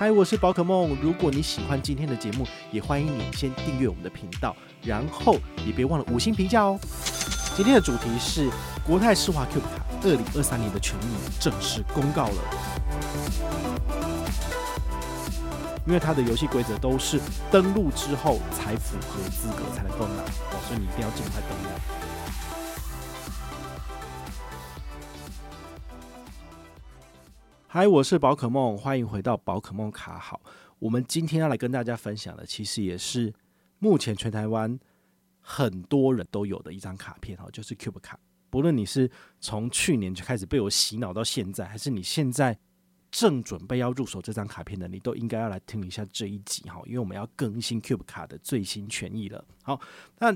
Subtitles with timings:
[0.00, 0.96] 嗨，我是宝可梦。
[1.02, 5.34] 如果你喜欢今天的节目，也欢迎你先订阅我们的频道，然后
[5.66, 6.78] 也别忘了五星评价哦。
[7.56, 8.48] 今天的主题是
[8.86, 12.36] 国泰世华 Cube 卡二零二三年的权益正式公告了，
[15.84, 17.20] 因为它的游戏规则都是
[17.50, 20.22] 登录之后才符合资格才能够拿，
[20.68, 22.07] 所以你一定要尽快登录。
[27.70, 30.40] 嗨，我是宝可梦，欢迎回到宝可梦卡好。
[30.78, 33.30] 我们今天要来跟大家分享的，其实也是
[33.78, 34.80] 目前全台湾
[35.38, 38.18] 很多人都有的一张卡片哈，就是 Cube 卡。
[38.48, 42.58] 不论你是从去年就开始被我洗脑到现在，还是你现在
[43.10, 49.44] 正准备要入手这张卡片的，你都应该要来听一下这一集哈，因为我们要更新 Cube 卡的最新权益了。
[49.62, 49.78] 好，
[50.18, 50.34] 那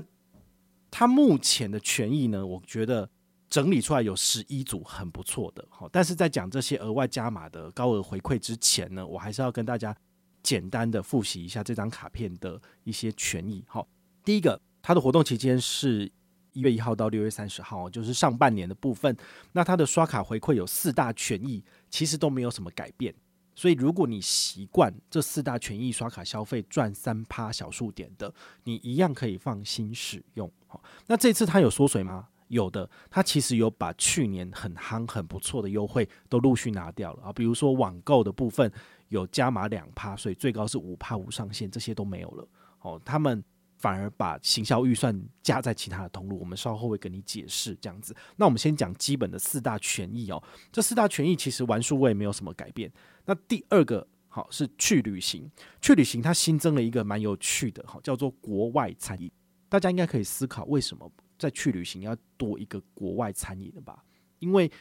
[0.91, 3.09] 它目前的权益呢，我觉得。
[3.53, 9.95] 整理出来有十一组很不错的，好，但是在讲这些额外加码的高额回馈之前呢，我还是要跟大家
[10.41, 13.63] 简单的复习一下这张卡片的一些权益。
[13.67, 13.87] 好，
[14.25, 16.11] 第一个，它的活动期间是
[16.53, 19.15] 一月一号到六月三十号，就是上半年的部分。
[19.51, 23.13] 那它的刷卡回馈有四大权益，其实都没有什么改变。
[23.53, 30.51] 所以如果你习惯这四大权益刷卡消费赚三趴小数点的，你一样可以放心使用。
[30.65, 32.29] 好，那这次它有缩水吗？
[32.53, 38.71] 有的，它其实有把去年很夯、很不错的优惠都陆续拿掉了啊，比如说网购的部分
[39.09, 42.47] 有加码两趴，所以最高是五趴无上限，这些都没有了。
[42.81, 43.43] 哦，他们
[43.77, 48.15] 反而把行销预算加在其他的通路，我们稍后会跟你解释这样子。
[48.37, 52.91] 那我们先讲基本的四大权益哦，这四大权益其实玩数位没有什么改变。
[53.25, 55.49] 那第二个好是去旅行，
[55.81, 59.31] 去旅行它新增了一个蛮有趣的，好叫做国外餐饮，
[59.69, 61.11] 大家应该可以思考为什么。
[61.43, 64.01] 再去旅行要多一个国外餐饮的吧？
[64.39, 64.71] 因为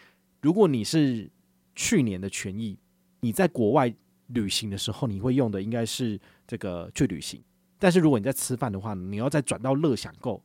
[0.41, 1.29] 如果你是
[1.75, 2.79] 去年的权益，
[3.19, 3.93] 你在国外
[4.29, 7.43] 旅行的时候，你会用的应该是这个去旅行。
[7.81, 10.41] 但是如果你在吃饭的话，你要再转到乐享购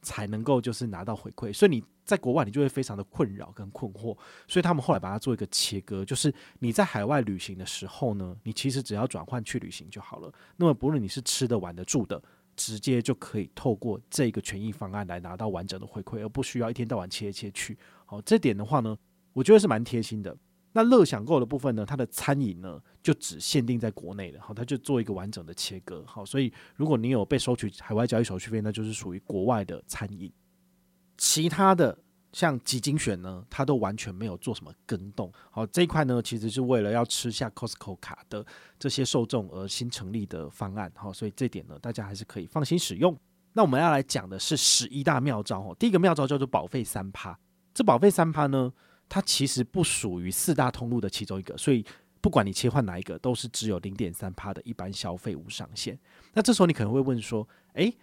[0.00, 4.18] 才能够就是拿到回馈，所以你在国外你就会非常的困扰跟困惑。
[4.48, 10.34] 所以他们后来把它做一个切割，就是你在海外旅行的时候呢，你其实只要转换去旅行就好了。
[10.56, 12.20] 那么不论你是吃的、玩的、住的。
[12.56, 17.76] 直接就可以透过这个权益方案来拿到完整的回馈，而不需要一天到晚切一切去。
[18.04, 18.96] 好，这点的话呢，
[19.32, 20.36] 我觉得是蛮贴心的。
[20.72, 26.04] 那乐享购的部分呢，它的餐饮呢就只限定在国内的，好，它就做一个完整的切割。
[26.06, 30.32] 好，所以如果你有被收取海外交易手续费，那就是属于国外的餐饮。
[31.16, 31.98] 其他的。
[32.32, 35.30] 像集精选呢，它都完全没有做什么更动。
[35.50, 38.44] 好，这一块呢，其实是为了要吃下 Costco 卡的
[38.78, 40.90] 这些受众而新成立的方案。
[40.94, 43.14] 好，所以这点呢，大家还是可以放心使用。
[43.52, 45.76] 那我们要来讲的是十一大妙招哦。
[45.78, 47.38] 第一个妙招叫做保费三趴。
[47.74, 48.72] 这保费三趴呢，
[49.10, 51.84] 它其实不属于四大通路的其中一个，所以
[52.22, 55.98] 不管你切换哪一个，都是只有零点三趴的一般消费无上限。
[56.32, 57.94] 那这时候你可能会问说，诶……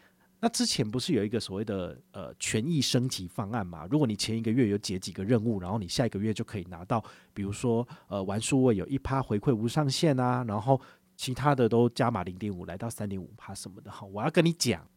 [0.41, 3.85] 那之前不是有一个所谓的呃权益升级方案嘛？
[3.91, 10.79] 如果你前一个月有解几个任务，然后你下一个月就可以拿到，比如说呃玩数位有一趴回馈无上限啊，然后
[11.17, 14.07] 其他的都加码零点五来到三点五趴什么的哈。
[14.07, 14.87] 我要跟你讲，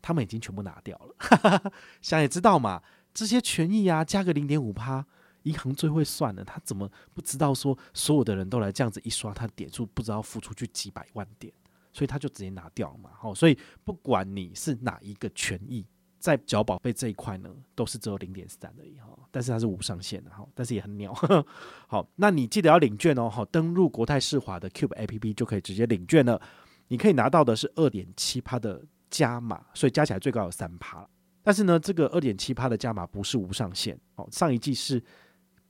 [0.00, 1.72] 他们已经全部拿掉了。
[2.02, 2.82] 想也知道嘛，
[3.14, 5.06] 这些权益啊加个零点五趴，
[5.44, 11.52] 银行最会算了，他怎么不知道说所有的人都来这样子一刷，他点数不知道付出去几百万点。
[11.92, 15.86] 所以他就直接拿掉了嘛，好，所以不管你是哪一个权益，
[16.18, 21.12] 在缴保费这一块呢，都是只有零点三而已哈，但是它是无上限的哈，但是也很鸟。
[21.86, 26.40] 好，那你记得要领券哦，好，登入国泰世华的 Cube APP 就可以直接领券了。
[26.88, 31.08] 你可以拿到的是二点七趴的加码，所以加起来最高有三趴。
[31.42, 35.02] 但是呢，这个二点七趴的加码不是无上限哦，上一季是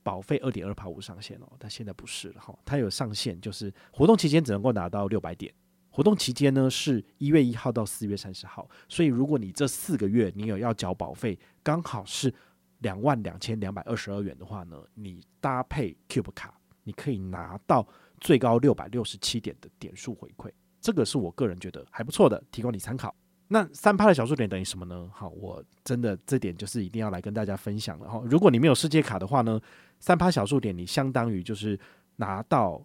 [0.03, 5.51] 保费二点二趴无上限哦，但现在不是了哈，它有上限，就是活动期间只能够拿到六百点。
[5.95, 12.33] 活动期间呢，是一月一号到四月三十号，所以如果你这四个月你有要缴保费，刚好是
[12.79, 17.87] 两万两千两百二十二元的话呢，你搭配 Cube 卡，你可以拿到
[18.19, 20.49] 最高六百六十七点的点数回馈，
[20.81, 23.13] 这个是我个人觉得还不错的，提供你参考。
[23.49, 25.07] 那三趴的小数点等于什么呢？
[25.13, 28.19] 好，我真的这点就是一定要来跟大家分享了哈。
[28.25, 29.61] 如果你没有世界卡的话呢，
[29.99, 31.79] 三趴小数点你相当于就是
[32.15, 32.83] 拿到。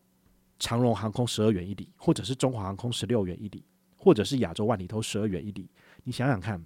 [0.59, 3.65] 长荣航空十二元一里，或者是中华航空十六元一里，
[3.97, 5.71] 或者是亚洲万里通十二元一里。
[6.05, 6.63] 你想想看，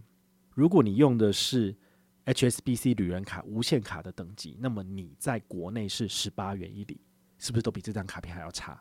[0.54, 1.76] 如果你用的是
[2.24, 7.00] HSBC 旅人卡无限卡的等级，那么你在国内是十八元一里，
[7.38, 8.80] 是不是都比这张卡片还要差？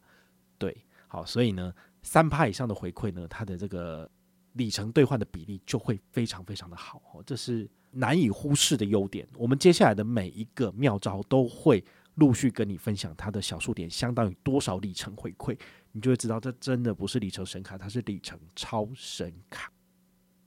[0.58, 0.75] 对，
[1.08, 1.74] 好，所以呢，
[2.04, 4.10] 三趴以上的回馈呢，它的这个
[4.54, 9.28] 里程兑换的比例就会非常非常的好，这是难以忽视的优点。
[9.36, 11.84] 我们接下来的每一个妙招都会
[12.16, 15.58] 陆续跟你分享它的小数点相当于多少里程回馈，
[15.92, 19.72] 你就会知道这真的不是里程神卡，它是里程超神卡。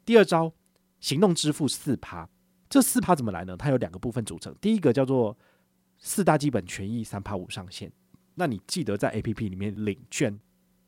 [0.05, 0.53] 第二招，
[1.01, 2.29] 行动支付四趴，
[2.69, 3.57] 这四趴怎么来呢？
[3.57, 5.37] 它有两个部分组成，第一个叫做
[5.99, 7.91] 四大基本权益三趴五上限，
[8.35, 10.39] 那你记得在 APP 里面领券。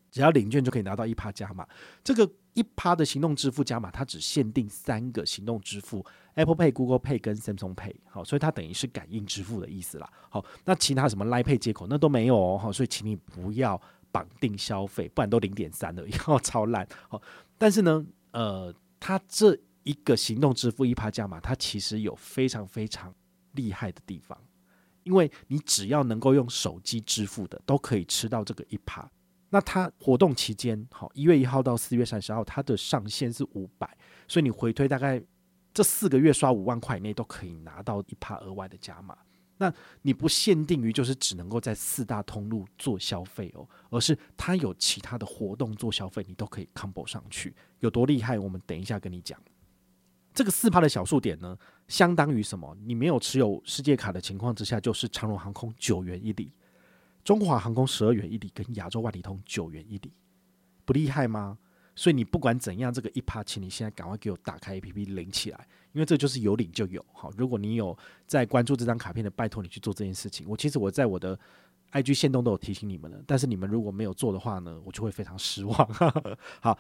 [0.08, 1.69] 只要领券就可以拿到一趴加码，
[2.02, 6.05] 这个一趴的行动支付加码，它只限定三个行动支付
[6.35, 7.94] ：Apple Pay、Google Pay 跟 Samsung Pay。
[8.08, 10.11] 好，所以它等于是感应支付的意思啦。
[10.31, 12.56] 好，那其他什么 Line Pay 接口那都没有哦。
[12.56, 13.79] 好，所以请你不要
[14.11, 16.88] 绑定消费，不然都零点三了， 要超烂。
[17.11, 17.20] 好，
[17.58, 23.14] 但是呢，呃，它这一个行动支付一趴加码，它其实有非常非常
[23.53, 24.38] 厉害的地方，
[25.03, 29.06] 因为你只要能够用手机支付的，都可以吃到这个一趴。
[29.56, 33.88] 那它活动期间，好，一月一号到四月三十号，它的上限是五百，
[34.29, 35.19] 所以你回推大概
[35.73, 39.17] 这四个月刷五万块以内都可以拿到一趴额外的加码。
[39.56, 39.73] 那
[40.03, 48.38] 你不限定于就是只能够在四大通路做消费哦，而是它有其他的活动做消费，你都可以 combo 上去，有多厉害？
[48.38, 49.41] 我们等一下跟你讲。
[50.35, 51.56] 这个四趴的小数点呢，
[51.88, 52.76] 相当于什么？
[52.85, 56.53] 你没有持有世界卡的情况之下，就是长荣航空九元一里。
[57.26, 60.12] 中华航空十二元一里，跟亚洲万里通九元一里，
[60.84, 61.58] 不厉害吗？
[61.96, 67.05] 所以你不管怎样，这个一趴，请你现在赶快给我打开 APP 领起来，因为这就是有领就有。
[67.12, 70.49] 好，如果你有在关注这张卡片的，拜托你去做这件事情。
[70.49, 71.37] 我其实我在我的
[71.90, 75.75] IG 限动都有提醒你们了，但是你们如果没有做的话呢，我就会非常失望。
[76.62, 76.79] 好，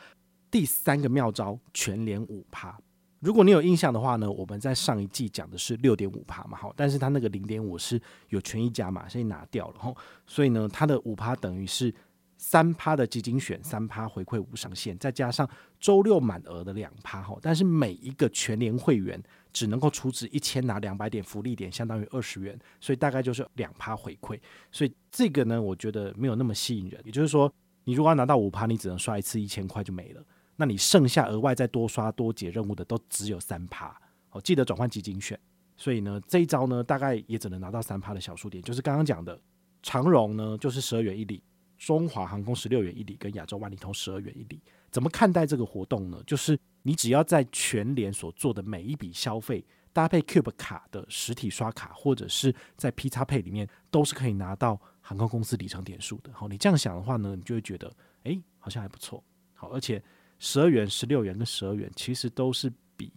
[0.48, 2.78] 第三个妙招，全连五趴。
[3.20, 9.96] 如果你有印象的话呢，我们在上一季讲的是六点五趴嘛，好，但是它那个零点五是有权益加码，所以拿掉了，吼，
[10.26, 11.92] 所以呢，它的五趴等于是
[12.36, 15.48] 三趴的基金选，三趴回馈无上限，再加上
[15.80, 19.20] 周六满额的两趴，吼，但是每一个全年会员
[19.50, 24.38] 只能够储值一千拿两百点福利点，相当于二十元，所以大概就是两趴回馈，
[24.70, 27.50] 所以这个呢，我觉得没有那么吸引人，也就是说，
[27.84, 30.22] 你如果要拿到五趴，你只能刷一次一千块就没了。
[30.56, 33.94] 那你剩下额外再多刷多解任务的都只有三趴，
[34.30, 35.38] 好，记得转换基金选。
[35.76, 39.38] 所以呢，这一招呢，大概也只能拿到三趴的小数点，就是刚刚讲的
[39.82, 41.42] 长荣呢，就是十二元一里，
[41.76, 44.58] 中华航空十六元一里，跟亚洲万里通十二元一里。
[44.90, 46.18] 怎么看待这个活动呢？
[46.26, 49.62] 就是你只要在全联所做的每一笔消费，
[49.92, 56.32] 搭配 Cube 卡的实体刷卡，或者是在 P 叉 Pay 里面，都是可以拿到航空公司里程点数的。
[56.32, 57.94] 好，你这样想的话呢，你就会觉得，
[58.24, 59.22] 哎、好像还不错。
[59.52, 60.02] 好，而且。
[60.38, 63.12] 十二元、十六元跟十二元，其实都是比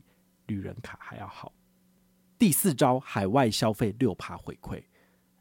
[0.48, 1.54] 旅人卡还要好。
[2.38, 4.84] 第四招，海外消费六趴回馈。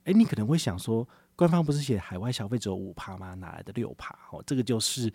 [0.04, 3.34] 诶，你可能会想说，官方不是写海外消费只有五趴吗？
[3.34, 4.18] 哪来的六趴？
[4.32, 5.12] 哦，这个就是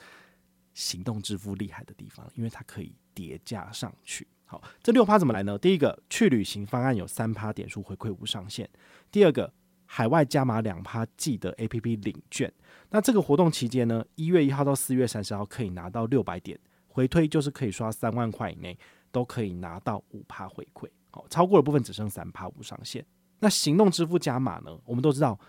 [0.74, 4.27] 行动支付厉害的地方，因为它可以叠加上去。
[4.45, 5.57] 好，这六趴怎么来呢？
[5.57, 8.69] 第一个，去旅行方案有三趴点数回馈无上限。
[9.12, 9.54] 第二个。
[9.95, 12.51] 海外加码两趴，记得 APP 领券。
[12.90, 18.75] 那这个活动期间呢，一月一号到四月三十号可以拿到六百点回推，就是可以刷三万块以内
[19.12, 20.90] 都可以拿到五趴回馈。
[21.12, 23.06] 好，超过的部分只剩三趴无上限。
[23.38, 24.75] 那行动支付加码呢？
[24.84, 25.40] 我们都知道，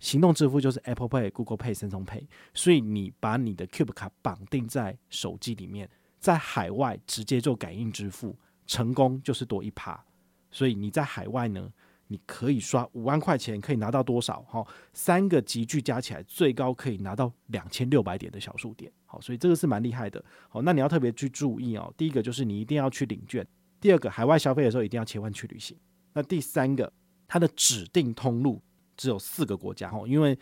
[0.00, 5.88] 行动支付就是 Apple Pay、Google Pay、Samsung Pay，所以你把你的 Cube 卡绑定在手机里面，
[6.18, 10.04] 在海外直接做感应支付，成功就是多一趴。
[10.50, 11.72] 所以你在海外呢？
[12.12, 14.42] 你可以刷五万块钱，可以拿到多少？
[14.42, 14.62] 哈，
[14.92, 18.92] 三个级距加起来最高可以拿到两千六百点的小数点。
[19.06, 20.22] 好，所以这个是蛮厉害的。
[20.50, 21.90] 好，那你要特别去注意哦。
[21.96, 23.46] 第一个就是你一定要去领券，
[23.80, 25.74] 第二个海外消费的时候一定要切换去旅行。
[26.12, 26.92] 那第三个，
[27.26, 28.60] 它的指定通路
[28.94, 29.88] 只有四个国家。
[29.90, 30.38] 哈，因为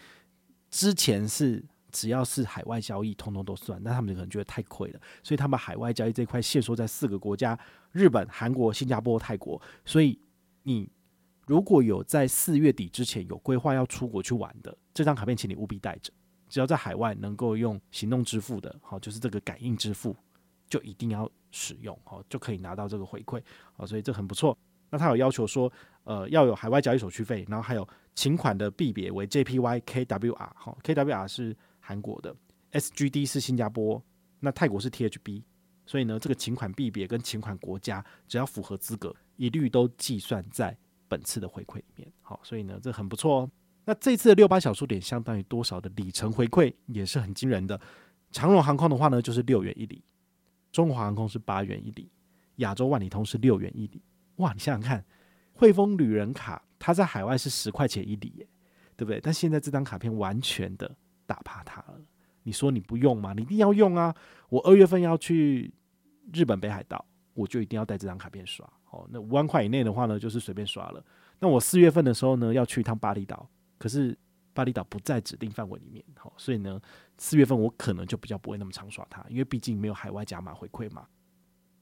[0.70, 7.56] 之前是只要是海外交易，通通都算，那他们可能觉得太亏了，所以他们海外交易这块限缩在四个国家：
[7.92, 9.62] 日本、韩国、新加坡、泰国。
[9.84, 10.18] 所以
[10.64, 10.90] 你。
[11.50, 16.12] 如果有在四月底之前有规划要出国去玩的，这张卡片请你务必带着。
[16.48, 20.14] 只要在海外能够用行动支付的，好，就是这个感应支付，
[20.68, 23.42] 就一定要使用，好，就可以拿到这个回馈，
[23.76, 24.56] 好，所以这很不错。
[24.90, 25.72] 那他有要求说，
[26.04, 32.32] 呃，要有海外交易手续费，然后还有请款的币别为 JPY、KWR，好，KWR 是韩国的
[32.70, 34.00] ，SGD 是新加坡，
[34.38, 35.42] 那泰国是 THB，
[35.84, 40.78] 所以呢，这个请款币别跟请款国家只要符合资格，一律都计算在。
[41.10, 43.50] 本次的回馈里面，好，所以呢，这很不错哦。
[43.84, 47.78] 那这次的六八小数点相当于多少的里程回馈，也是很惊人的。
[48.30, 50.04] 长荣航空的话呢，就是六元一里；
[50.70, 52.08] 中华航空是八元一里；
[52.56, 54.00] 亚洲万里通是六元一里。
[54.36, 55.04] 哇，你想想看，
[55.52, 58.48] 汇丰旅人卡它在海外是十块钱一里耶，
[58.96, 59.20] 对不对？
[59.20, 60.94] 但现在这张卡片完全的
[61.26, 62.00] 打趴它了。
[62.44, 63.34] 你说你不用吗？
[63.34, 64.14] 你一定要用啊！
[64.48, 65.74] 我二月份要去
[66.32, 68.64] 日本北海道，我就一定要带这张卡片刷。
[68.90, 71.04] 哦，那五万块以内的话呢，就是随便刷了。
[71.38, 74.16] 那我四月份的时候呢，要去一趟巴厘岛，可是
[74.52, 76.80] 巴厘岛不在指定范围里面，好，所以呢，
[77.18, 81.06] 四月份我可能就比较不会那么常刷它，因为毕竟没有海外加码回馈嘛。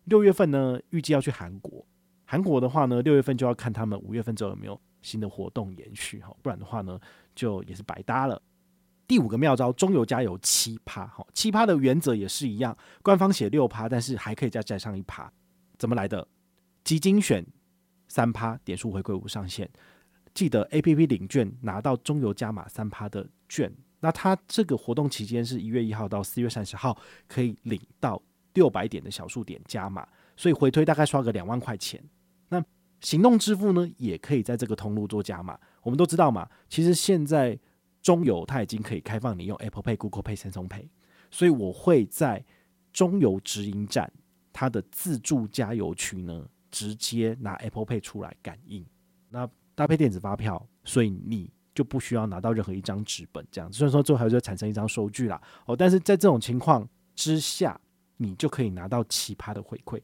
[0.05, 1.85] 六月份呢，预计要去韩国，
[2.25, 7.01] 韩国的话呢，六月份就要看他们五月份之后有没有新的活动延续，哈，不然的话呢，
[7.35, 8.41] 就也是白搭了。
[9.07, 15.33] 第五个妙招，中油加油七趴，哈，七趴的原则也是一样，官方写六趴，但是还可以再加上一趴，
[15.79, 16.29] 怎么来的？
[16.85, 17.45] 基金选
[18.09, 19.69] 三趴，点数回馈无上限。
[20.35, 28.21] 记得 APP 领券拿到中油加码三趴的券，那它这个活动期间是一月一号到四月三十号，可以领到
[28.55, 30.07] 六百点的小数点加码，
[30.37, 32.03] 所以回推大概刷个两万块钱。
[32.49, 32.65] 那
[33.01, 35.59] 行动支付呢，也可以在这个通路做加码。
[35.83, 37.59] 我们都知道嘛，其实现在。
[38.01, 40.89] 中油它已经可以开放你用 Apple Pay、Google Pay、Samsung Pay，
[41.33, 42.43] 所以我会在
[42.93, 44.11] 中油直营站
[44.53, 48.85] 它的自助加油区呢，直接拿 Apple Pay 出来感应，
[49.29, 53.73] 那搭配电子发票，所以你就不需要拿到任何一张纸本这样。
[53.73, 57.81] 虽然说最后还是会产生一张收据啦，哦，但是在这种情况之下，
[58.17, 60.01] 你就可以拿到奇葩的回馈。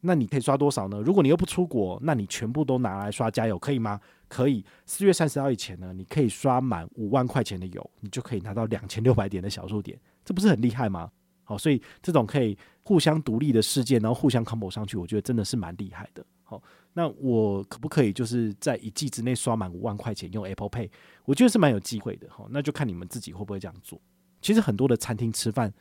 [0.00, 1.00] 那你可以刷多少呢？
[1.00, 4.00] 如果你又不出国，那你全部都拿来刷加油，可以吗？
[4.28, 4.64] 可以。
[4.86, 11.10] 四月三十号以前呢，你可以刷满五万块钱的油，你就可以拿到两千六百点的小数点，这不是很厉害吗？
[11.48, 16.22] 好，所以这种可以互相独立的事件，然后互相 combo 上去，我觉得真的是蛮厉害的。
[16.44, 16.62] 好，
[16.92, 20.90] 那我可不可以就是在一季之内刷满五万块钱用 Apple Pay？
[21.24, 22.28] 我觉得是蛮有机会的。
[22.28, 23.98] 好，那就看你们自己会不会这样做。
[24.42, 25.72] 其实很多的餐厅吃饭，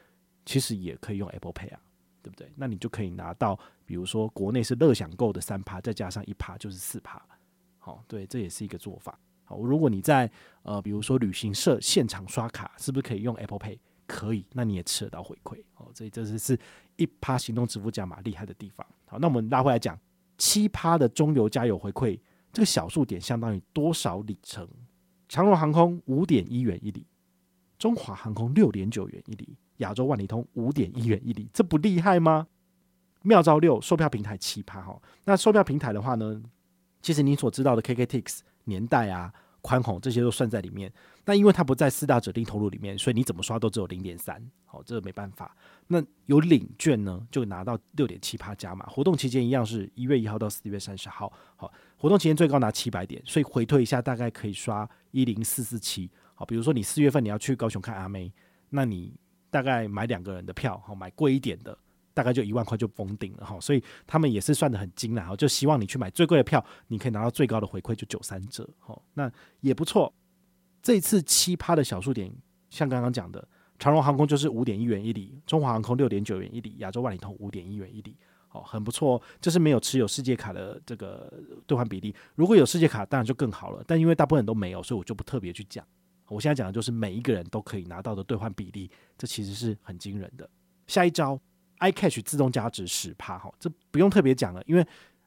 [0.45, 1.81] 其实也可以用 Apple Pay 啊。
[2.23, 2.51] 对不对？
[2.57, 7.25] 那你就可以拿到，比如说国内是乐享购的三趴，再加上一趴就是四趴。
[7.79, 9.17] 好，对，这也是一个做法。
[9.45, 10.29] 好，如果你在
[10.63, 13.79] 呃，比如说旅行社现场刷卡，是不是可以用 Apple Pay？
[14.07, 15.61] 可以，那你也吃得到回馈。
[15.75, 16.57] 哦，所以这是是
[16.95, 18.85] 一趴行动支付加码厉害的地方。
[19.05, 19.99] 好，那我们拉回来讲，
[20.37, 22.19] 七趴的中油加油回馈，
[22.51, 24.67] 这个小数点相当于多少里程？
[25.29, 27.05] 长荣航空五点一元一里，
[27.77, 29.57] 中华航空六点九元一里。
[29.77, 32.47] 亚洲万里通五点一元一里，这不厉害吗？
[33.21, 34.99] 妙招六，售票平台奇葩哈。
[35.25, 36.41] 那售票平台的话呢，
[36.99, 39.31] 其实你所知道的 KKTIX 年代啊、
[39.67, 40.89] 宽宏这些都算在里面。
[41.25, 45.53] 那因为它不在四大指定投入里面，所以你怎么刷都只有零点三，好，这个没办法。
[45.87, 48.85] 那有领券呢，就拿到六点七趴加码。
[48.85, 56.09] 活动期间一样是一月一号到四月三十号，好，活动期间最高拿七百点，所以回退一下大概可以刷一零四四七。
[56.33, 58.31] 好，比如说你四月份你要去高雄看阿妹，
[58.69, 59.13] 那你。
[59.49, 61.75] 大概买两个人的票，好，买贵一点的，
[62.17, 70.11] 大概就一万块就封顶了哈，所以他们也是算得很精了，就希望你去买最贵的票，你可以拿到最高的回馈，就九三折，哈，那也不错。
[70.81, 72.33] 这次七趴的小数点，
[72.71, 73.47] 像刚刚讲的，
[73.77, 78.17] 长荣航空就是五点一元一里，中华航空六点九元一里，亚洲万里通五点一元一里，
[78.49, 79.21] 哦，很不错。
[79.39, 81.31] 这是没有持有世界卡的这个
[81.67, 85.85] 兑换比例，如果有世界卡，当然就更好了，但因为大部分人都没有，所以我就不特别去讲。
[86.29, 90.49] 我现在讲的就是每一个人都可以拿到的兑换比例，这其实是很惊人的。
[90.85, 91.39] 下一招
[91.79, 94.85] ，iCash 自动加值十趴哈，这不用特别讲了，因为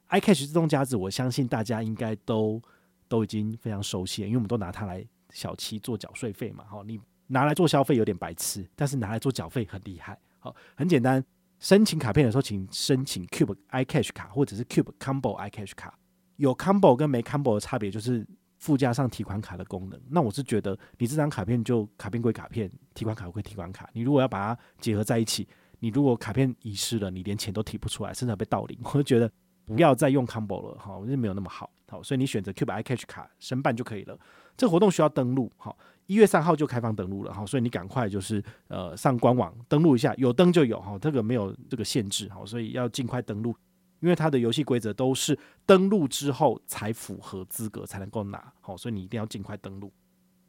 [0.09, 2.61] iCash 自动加值，我相信大家应该都
[3.07, 6.63] 都已经非常熟悉，因为我们都拿它来小七做缴税费嘛。
[6.65, 10.17] 哈，你拿来做消费有点白痴，但是拿来做缴费很厉害。
[10.39, 11.23] 好，很简单，
[11.59, 15.97] 申请卡片的时候，请申请 Cube iCash 卡或者是 Cube Combo iCash 卡。
[16.37, 18.25] 有 Combo 跟没 Combo 的差别就是。
[18.61, 23.89] 附加上提款卡的功能，那我是觉得你这张卡片就卡片归卡片，提款卡归提款卡。
[23.91, 25.47] 你如果要把它结合在一起，
[25.81, 28.79] 你如果卡片遗失了，你连钱都提不出来，甚至被盗领。
[28.83, 29.29] 我就觉得
[29.65, 31.69] 不要再用 Combo 了，哈，我觉得没有那么好。
[31.89, 34.17] 好，所以你选择 Cube iCash 卡申办就可以了。
[34.55, 43.53] 这个活动需要登录，好，一月三号就开放登录了，哈，所以你赶快就是呃上官网登录一下，有登就有，哈，这个没有这个限制，哈，所以要尽快登录。
[44.01, 49.91] 因为它的游戏规则都是登录之后才符合资格才能够拿，好，所以你一定要尽快登录。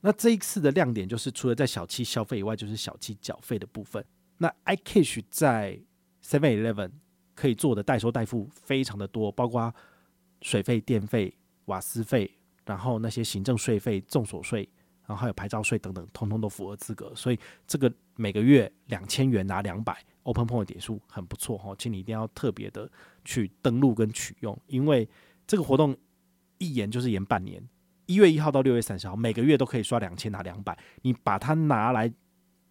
[0.01, 4.05] 那这一次的亮点就是除了在小七消费以外，就是小七缴费的部分。
[4.43, 5.79] 那 iCash 在
[6.25, 6.91] Seven Eleven
[7.37, 9.73] 可以做的代收代付非常的多，包括
[10.41, 11.33] 水费、电费、
[11.67, 12.29] 瓦斯费，
[12.67, 14.69] 然后那些行政税费、重所税，
[15.07, 17.15] 然后还有牌照税等等，通通都符合资格。
[17.15, 19.97] 所以这个每个月两千元拿两百。
[20.25, 22.91] Open Point 点数很不错哈，请你一定要特别的
[23.25, 25.09] 去登录跟取用，因为
[25.47, 25.97] 这个活动
[26.59, 27.61] 一延就是延半年，
[28.07, 32.13] 一月一号到六月三十号，每个月都可以刷两千拿两百，你把它拿来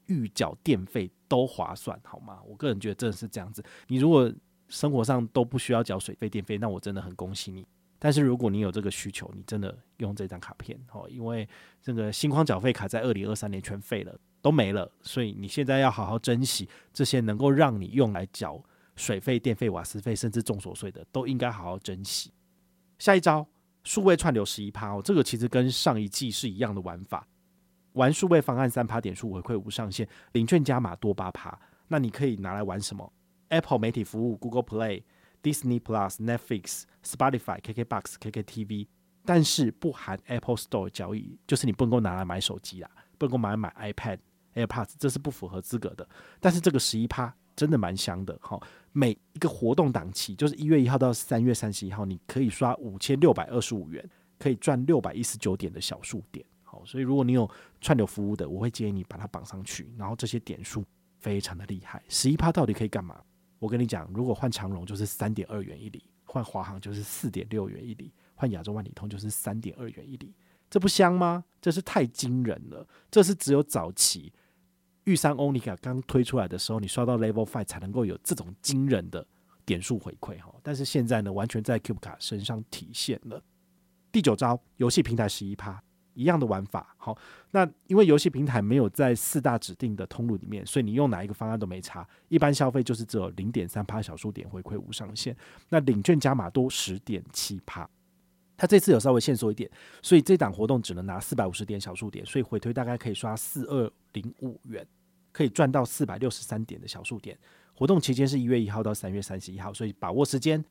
[0.07, 2.39] 预缴电费都划算，好吗？
[2.45, 3.63] 我个人觉得真的是这样子。
[3.87, 4.31] 你如果
[4.69, 7.65] 生活上都不需要缴水费电费，那我真的很恭喜你。
[7.99, 11.47] 但是如果你有这个需求，你真的用这张卡片哦，因为
[11.81, 14.19] 这个新框缴费卡在二零二三年全废了。
[14.43, 18.59] 都没了，所以你现在要好好珍惜这些能够让你用来缴
[18.95, 22.31] 水费、电费、瓦斯费，甚至重所税的，都应该好好珍惜。
[22.97, 23.45] 下一招，
[23.83, 27.27] 数位串流十一趴哦，这个其实跟上一季是一样的玩法。
[27.93, 31.57] 玩数位方案三趴点数回馈无上限，领券加码多八趴。
[31.87, 33.11] 那你可以拿来玩什么
[33.49, 35.03] ？Apple 媒体服务、Google Play、
[35.43, 38.87] Disney Plus、Netflix、Spotify、KKBox、KKTV，
[39.25, 44.19] 但是不含 Apple Store 交易，就是你不能够拿来买手机啦，不能够拿来买 iPad、
[44.55, 46.07] AirPods，这是不符合资格的。
[46.39, 48.57] 但是这个十一趴真的蛮香的哈，
[48.93, 56.45] 每一个活动档期就是一月一号到三月三十一号，你可以刷五千六百二十五元，可以赚六百一十九点的小数点。
[56.85, 60.83] 所以如果你有串流服务的，我会建议你把它绑上去，然后这些点数。
[61.21, 63.21] 非常的厉害，十一趴到底可以干嘛？
[63.59, 70.33] 我跟你讲，如果换长荣就是三点二元一里，换华航就是四点六元一里，换亚洲万里通就是三点二元一里，
[70.67, 71.45] 这不香吗？
[71.61, 74.33] 这是太惊人了，这是只有早期
[75.03, 79.23] 玉山欧尼卡刚推出来的时候，你刷到 Level Five 才能够有这种惊人的
[79.63, 80.51] 点数回馈哈。
[80.63, 83.39] 但是现在呢，完全在 Cube 卡身上体现了。
[84.11, 85.83] 第九招，游戏平台十一趴。
[86.13, 87.17] 一样的玩法，好，
[87.51, 92.07] 那因为游戏平台没有在四大指定的通路里面，所以你用哪一个方案都没差。
[92.27, 95.35] 一般消费就是只有零点三趴小数点回馈无上限，
[95.69, 97.89] 那领券加码多十点七趴。
[98.57, 99.69] 它这次有稍微限缩一点，
[100.01, 104.85] 所以这档活动只能拿四百五十点小数点，所以回推大概可以刷四二零五元，
[105.31, 107.37] 可以赚到四百六十三点的小数点。
[107.73, 110.63] 活动期间是一月一号到三月三十一号，所以把握时间。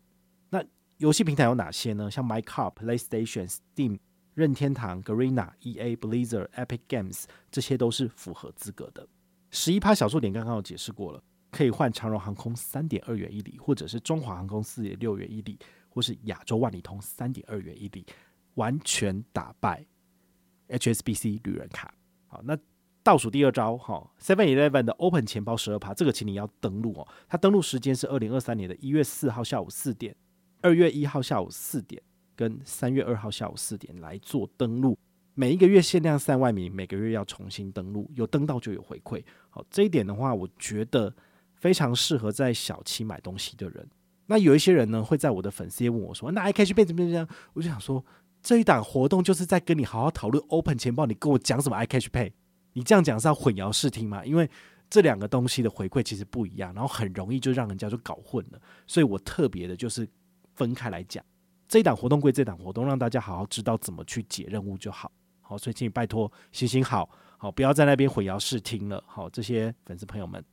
[0.50, 0.62] 那
[0.98, 2.10] 游戏平台有哪些呢？
[2.10, 3.98] 像 MyCar、PlayStation、Steam。
[4.40, 9.06] 任天堂、Garena、EA、Blizzard、Epic Games，这些都是符合资格的。
[9.50, 15.58] 十一趴小数点刚刚有解释过了，可以换长荣航空三点二元一里，或者是中华航空四点六元一里，
[15.90, 18.06] 或是亚洲万里通三点二元一里，
[18.54, 19.84] 完全打败
[20.68, 21.92] HSBC 旅人卡。
[22.26, 22.56] 好，那
[23.02, 27.06] 倒数第二招哈，Seven Eleven 的 Open 钱包十二趴，这个请你要登录哦。
[27.28, 30.16] 它登录时间是二零二三年的一月四号下午四点，
[30.62, 32.02] 二月一号下午四点。
[32.40, 34.98] 跟三月二号下午四点来做登录，
[35.34, 39.22] 每一个月限量三万名，每个月要重新登录，有登到就有回馈。
[39.50, 41.14] 好，这一点的话，我觉得
[41.56, 43.86] 非常适合在小七买东西的人。
[44.24, 48.02] 那有一些人呢，会在我的粉丝页问我说：“那 iCash Pay 怎么样？”我就想说，
[48.42, 52.32] 这一档活动就是在跟你好好讨论 Open 钱包，你跟我讲什么 iCash Pay？
[52.72, 54.24] 你这样讲是要混淆视听吗？
[54.24, 54.48] 因为
[54.88, 58.58] 这两个东西的回馈其实不一样，然后很容易就让人家就搞混了。
[58.86, 60.08] 所以我特别的就是
[60.54, 61.22] 分开来讲。
[61.70, 65.08] 这一档活动归这档活动，让大家好好知道怎么去解任务就好。
[65.40, 69.00] 好，所以请你拜托行行好，好不要在那边混淆视听了。
[69.06, 70.44] 好，这些粉丝朋友们，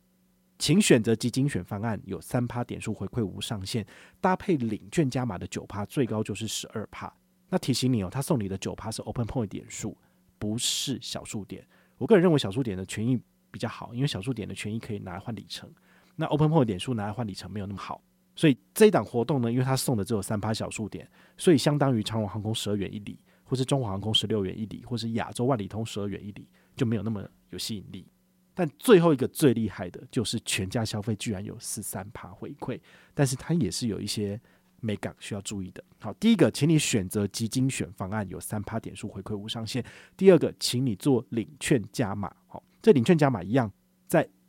[0.59, 3.83] 请选择及精选方案，有三趴点数回馈无上限，
[4.21, 7.11] 搭配领券加码的九趴，最高就是十二趴。
[7.49, 9.97] 那提醒你哦，他送你的九趴是 Open Point 点数，
[10.37, 11.65] 不是小数点。
[11.97, 15.67] 我个人认为小数点的权益比较好，因为小数点的权益可以拿来换里程，
[16.15, 17.99] 那 Open Point 点数拿来换里程没有那么好。
[18.37, 28.05] 所以这一档活动呢，因为它送的只有三趴小数点，所以相当于长荣航空十二元一里，或是中华航空十六元一里，或是亚洲万里通十二元一里，就没有那么有吸引力。
[28.53, 32.79] 但最后一个最厉害的就是全家消费居然有十三趴回馈，
[33.13, 34.39] 但是它也是有一些
[34.79, 35.83] 美感需要注意的。
[35.99, 39.83] 好，第一个，请你选择极精选方案，有三趴点数回馈无上限。
[40.15, 42.31] 第二个，请你做领券加码。
[42.47, 43.71] 好，这领券加码一样。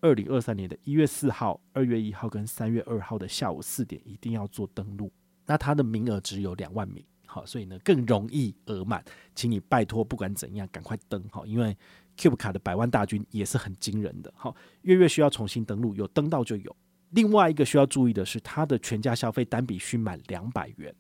[0.01, 5.13] 二零二三年的一月四号、二月一号跟三月二号的下午四点，一定要做登录。
[5.45, 11.77] 那它的名额只有两万名，好，所以呢更容易额满，请你拜托，不管怎样赶快登好，因为
[12.17, 14.33] Cube 卡的百万大军也是很惊人的。
[14.37, 16.77] 好，月月需要重新登录，有登到就有。
[17.11, 20.95] 另外一个需要注意的是，它的全家消费单笔需满两百元。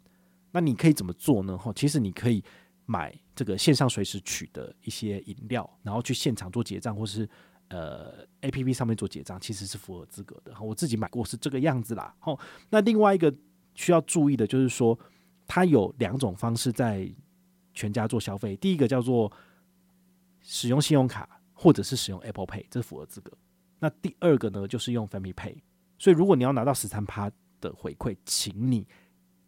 [0.51, 1.57] 那你可以怎么做呢？
[1.57, 2.43] 哈，其实你可以
[2.87, 7.29] 买这个线上随时取的一些饮料，然后去现场做结账，或是。
[7.69, 12.15] 呃，A P P 上面做结账其实是符合资格的，我自己买过是这个样子啦。
[12.19, 12.39] 好，
[12.71, 13.35] 那另外一个
[13.75, 14.99] 需要注意的就是说，
[15.47, 17.11] 它有两种方式在
[17.75, 18.57] 全家做消费。
[18.57, 19.31] 第一个叫做
[20.41, 23.33] 使用信用卡，或者是使用 Apple Pay，这是符合资格。
[23.79, 25.57] 那第二个呢，就是用 Family Pay。
[25.99, 28.87] 所以如果你要拿到十三趴的回馈，请你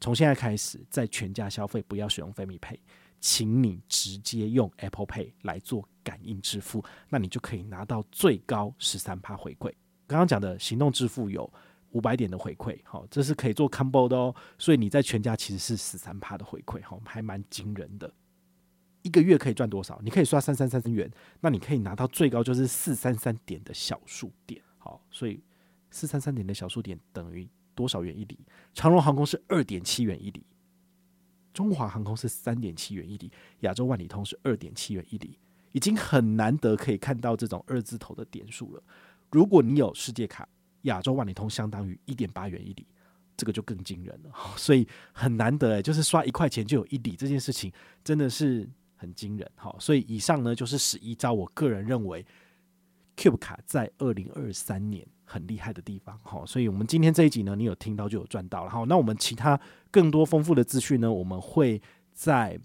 [0.01, 2.79] 从现在开始在全家消费不要使用 Family Pay。
[3.21, 9.71] 请你直接用 Apple Pay 来做感应支付，那你就可以拿到最高十三趴回馈。
[10.07, 11.51] 刚刚讲的行动支付有
[11.91, 14.35] 五百点的回馈，好，这是可以做 combo 的哦。
[14.59, 18.13] 所以你在全家其实是十三趴的回馈，好，还蛮惊人的。
[19.03, 20.01] 一个月可以赚多少？
[20.03, 25.43] 你可以刷三三三元，那你可以拿到最高就是四三三点的小数点，好，所以
[25.91, 28.39] 四三三点的小数点等于多少元一里？
[28.73, 30.45] 长荣航空是二点七元一里。
[31.53, 35.39] 中华航空是三点七元一里，亚洲万里通是二点七元一里，
[35.73, 38.83] 已经很难得可以看到这种二字头的点数了。
[39.31, 40.49] 如果你有世界卡，
[40.83, 42.87] 亚洲万里通相当于一点八元一里，
[43.37, 44.33] 这个就更惊人了。
[44.57, 49.51] 所以很难得诶，就是刷一块钱就有一里这件事情，真的是很惊人。
[49.57, 52.25] 好，所以以上呢就是十一招，我个人认为
[53.17, 56.19] Cube 卡在二零二三年很厉害的地方。
[56.23, 58.71] 好，所以我们今天这一集呢，你有听到就有赚到了。
[58.71, 59.59] 好，那我们其他
[59.91, 61.81] 更多丰富的资讯呢，我们会
[62.13, 62.59] 在。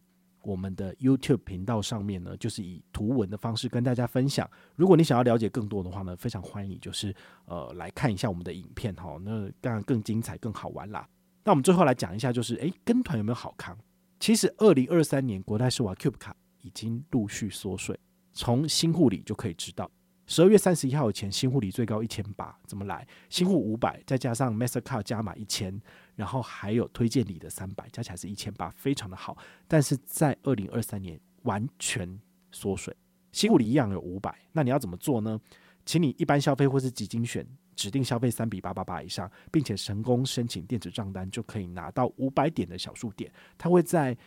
[0.47, 4.47] 我们的 YouTube 频道上面呢，就是以图文的方式跟大家分享。
[4.75, 7.11] 如果你想要了解更多的话呢，非常欢迎你，就是
[7.45, 11.09] 呃来看一下我们的影片哈，那当然更精彩、更好玩啦。
[11.43, 13.75] 那我们最后来讲一下，就是诶，跟团有没有好康？
[14.19, 17.99] 其实二零二三年国泰世华 Cube 卡已经陆续缩水，
[18.31, 19.89] 从新户礼就可以知道。
[20.27, 23.07] 十二月三十一号以前，新户礼最高一千八，怎么来？
[23.29, 25.79] 新户五百，再加上 Mastercard 加码一千，
[26.15, 29.37] 然后还有推荐礼的三百，加起来是一千八，非常的好。
[29.67, 32.19] 但是在二零二三年完全
[32.51, 32.95] 缩水，
[33.31, 35.39] 新户礼一样有五百，那你要怎么做呢？
[35.85, 44.17] 请你一般消费或是几精选指定消费三比八八八以上，并且成功申请电子账单，就可以拿到五百点的小数点，它会在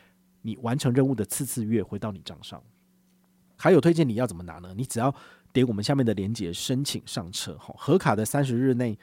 [0.42, 2.62] 你完成任务的次次月回到你账上。
[3.60, 4.72] 还有推荐你要怎么拿呢？
[4.76, 5.12] 你只要
[5.58, 8.96] 点我们下面的链接申请上车，哈，核卡的三十日内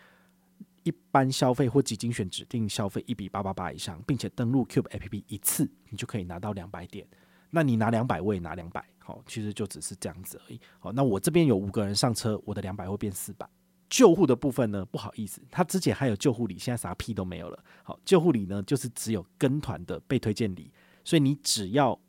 [0.83, 7.05] 一般消费或几精选指定消费一笔八八八以上，并且登录 Cube APP 一次，你就可以拿到两百点。
[7.49, 10.59] 那你拿两百，我也拿两百，好，其实就只是这样子而已。
[10.79, 13.47] 好，那我这边有五个人上车，我的两百会变四百。
[13.89, 17.63] 救护的部分呢，不好意思，他之前还有救护礼，现在啥屁都没有了。
[17.83, 20.71] 好，救护礼呢，就是只有跟团的被推荐礼，
[21.03, 21.99] 所以你只要。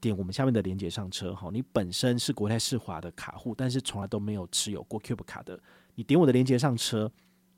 [0.00, 5.60] 点我们下面的连接上车哈，你本身是国泰世华的卡户，但是从来都没有持有过 Cube 卡的，
[5.94, 7.10] 你点我的连接上车，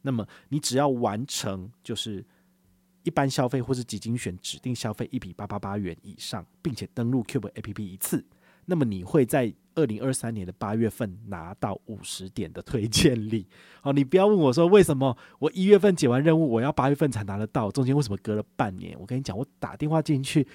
[0.03, 2.25] 那么你只要完成就是
[3.05, 8.25] 一般消费或是几精选指定消费一笔八八八元以上，并且登录 Cube APP 一次，
[8.67, 13.47] 那么你会在二零二三年的八月份拿到五十点的推荐礼。
[13.81, 18.99] 好，你不要问我说为什么我一月份解完任务，我要八月份才拿得到，中间为什么隔了半年？
[19.01, 20.47] 我跟你讲，我打电话进去。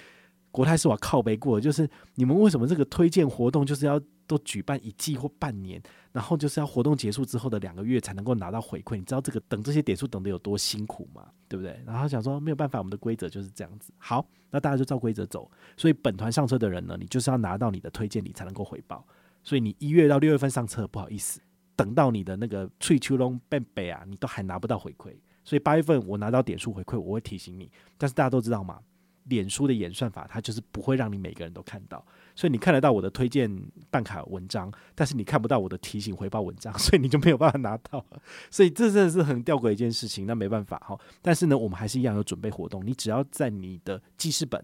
[0.50, 5.80] 国泰世华靠背过，就是你们为什么这个推荐活动就是要都举办一季或半年，
[6.12, 8.96] 然后就是要活动结束之后的两个月才能够拿到回馈？
[8.96, 11.28] 你知道这个等这些点数等得有多辛苦吗？
[11.48, 11.80] 对不对？
[11.86, 13.92] 然后想说没有办法，我们的规则就是这样子。
[13.98, 15.50] 好，那大家就照规则走。
[15.76, 19.06] 所以本团上车的人呢，你就是要拿到你的推荐礼才能够回报。
[19.42, 21.40] 所以你一月到六月份上车，不好意思，
[21.76, 25.14] 等到你的那个翠秋龙变北啊，你都还拿不到回馈。
[25.44, 27.70] 所以八月份我拿到点数回馈，我会提醒你。
[27.96, 28.80] 但是大家都知道吗？
[29.28, 33.50] 脸书的演算法，它就是不会让你每个人都看到，所以你看得到我的推荐
[33.90, 38.04] 办卡文章，但是你看不到我的提醒回报文章， 所以你就没有办法拿到。
[38.50, 40.26] 所以这真的是很吊诡一件事情。
[40.26, 42.84] 那没办法哈，但是呢，我们还是一样有准备活动。
[42.84, 44.62] 你只要在你的记事本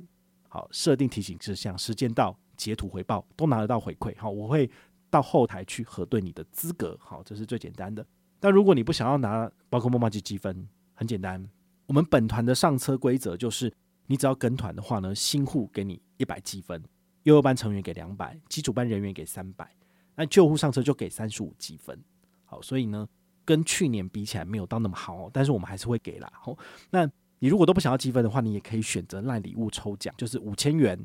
[0.49, 4.15] 好设定提醒事项，时间到截图回报都拿得到回馈。
[4.17, 4.71] 好，我会
[5.11, 6.97] 到后台去核对你的资格。
[7.01, 8.07] 好，这是最简单的。
[8.41, 11.47] 但如果你不想要拿宝可梦麻吉积分，很简单，
[11.87, 13.71] 我们本团的上车规则就是。
[14.07, 16.83] 你只要跟团的话呢，新户给你一百积分，
[17.23, 19.75] 幼幼班成员给两百，基础班人员给三百，
[20.15, 21.99] 那旧户上车就给三十五积分。
[22.45, 23.09] 好，所以呢，
[23.45, 26.31] 跟去年比起来没有到那么好哦，但是我们还是会给啦。
[26.35, 26.55] 好，
[26.91, 30.99] 那你如果都不想要积分的话，你也可以选择赖礼物抽奖，就是五千元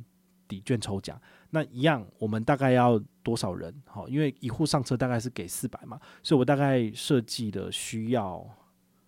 [0.48, 1.20] 抵券抽奖。
[1.52, 3.74] 那一样，我们大概要多少人？
[3.86, 8.46] 好，因为一户上车大概是给四百嘛，所以我大概设计的需要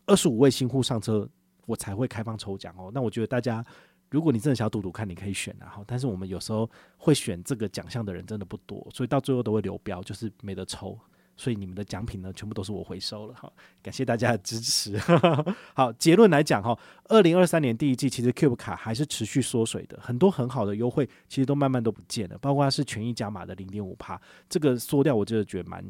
[0.05, 1.29] 二十五位新户上车。
[1.71, 2.91] 我才会开放抽奖哦。
[2.93, 3.65] 那我觉得大家，
[4.09, 5.65] 如果你真的想赌赌看，你可以选啊。
[5.77, 10.99] 哈，但是我们有时候会选这个奖项的人真的不多，所以到最后都会流标，就是没得抽。
[11.37, 13.33] 所以你们的奖品呢，全部都是我回收了。
[13.33, 14.95] 哈，感谢大家的支持。
[15.73, 25.83] 好，结论来讲哈，二零二三年第一季其实 Cube 卡还是持续缩水的，很多很好的优惠其实都慢慢都不见了，包括它是权益加码的零点五趴，这个缩掉，我真的觉得蛮。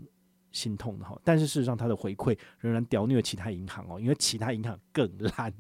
[0.52, 5.54] 心痛的哈，但是事实上它的回馈仍然屌虐其他银行哦，因为其他银行更烂。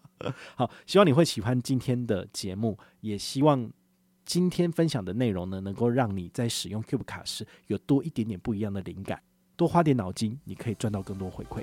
[0.56, 3.70] 好，希望你会喜欢今天的节目，也希望
[4.24, 9.22] 今天分享的内容呢，能够让你在使用 Cube 卡时有多一点点不一样的灵感，
[9.56, 11.62] 多花点脑筋，你可以赚到更多回馈。